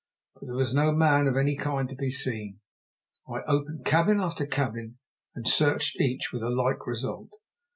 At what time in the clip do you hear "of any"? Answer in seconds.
1.27-1.55